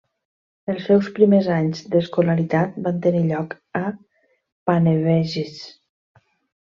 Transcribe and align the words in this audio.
Els 0.71 0.85
seus 0.91 1.09
primers 1.17 1.49
anys 1.57 1.83
d'escolaritat 1.95 2.79
van 2.87 2.97
tenir 3.03 3.21
lloc 3.27 3.55
a 3.81 3.85
Panevėžys. 4.71 5.61